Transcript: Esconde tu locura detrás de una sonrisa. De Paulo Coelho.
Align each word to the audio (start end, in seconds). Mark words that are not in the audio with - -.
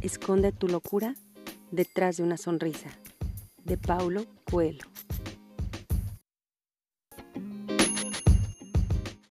Esconde 0.00 0.52
tu 0.52 0.68
locura 0.68 1.14
detrás 1.72 2.16
de 2.18 2.22
una 2.22 2.36
sonrisa. 2.36 2.88
De 3.64 3.76
Paulo 3.76 4.26
Coelho. 4.48 4.86